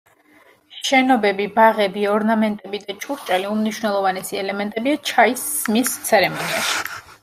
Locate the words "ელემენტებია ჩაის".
4.45-5.49